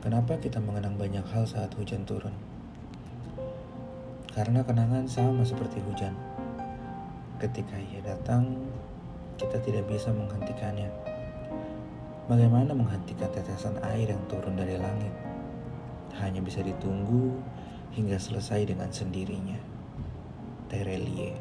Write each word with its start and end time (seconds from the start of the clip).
Kenapa 0.00 0.32
kita 0.40 0.56
mengenang 0.64 0.96
banyak 0.96 1.20
hal 1.28 1.44
saat 1.44 1.76
hujan 1.76 2.08
turun? 2.08 2.32
Karena 4.32 4.64
kenangan 4.64 5.04
sama 5.04 5.44
seperti 5.44 5.76
hujan. 5.84 6.16
Ketika 7.36 7.76
ia 7.76 8.00
datang, 8.00 8.64
kita 9.36 9.60
tidak 9.60 9.84
bisa 9.92 10.08
menghentikannya. 10.08 10.88
Bagaimana 12.32 12.72
menghentikan 12.72 13.28
tetesan 13.28 13.76
air 13.92 14.08
yang 14.08 14.24
turun 14.32 14.56
dari 14.56 14.80
langit? 14.80 15.12
Hanya 16.16 16.40
bisa 16.40 16.64
ditunggu 16.64 17.36
hingga 17.92 18.16
selesai 18.16 18.72
dengan 18.72 18.88
sendirinya. 18.88 19.60
Terelie. 20.72 21.36